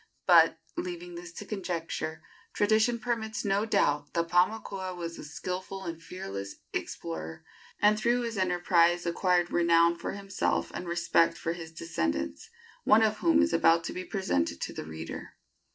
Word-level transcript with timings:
But, 0.25 0.57
leaving 0.75 1.13
this 1.13 1.31
to 1.33 1.45
conjecture, 1.45 2.23
tradition 2.53 2.97
permits 2.97 3.45
no 3.45 3.67
doubt 3.67 4.15
that 4.15 4.29
Paumakua 4.29 4.95
was 4.95 5.19
a 5.19 5.23
skilful 5.23 5.83
and 5.83 6.01
fearless 6.01 6.55
explorer, 6.73 7.45
and 7.79 7.99
through 7.99 8.21
his 8.23 8.35
enterprise 8.35 9.05
acquired 9.05 9.51
renown 9.51 9.95
for 9.95 10.13
himself 10.13 10.71
and 10.73 10.87
respect 10.87 11.37
for 11.37 11.53
his 11.53 11.71
descendants, 11.71 12.49
one 12.83 13.03
of 13.03 13.17
whom 13.17 13.43
is 13.43 13.53
about 13.53 13.83
to 13.83 13.93
be 13.93 14.03
presented 14.03 14.59
to 14.61 14.73
the 14.73 14.85
reader. 14.85 15.35